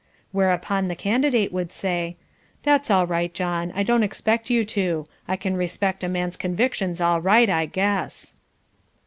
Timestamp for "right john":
3.05-3.71